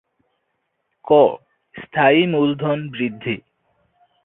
[1.07, 1.11] ক.
[1.75, 3.35] স্থায়ী মূলধন বৃদ্ধি